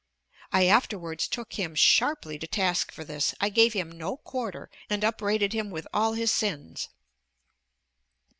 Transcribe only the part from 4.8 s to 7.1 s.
and upbraided him with all his sins.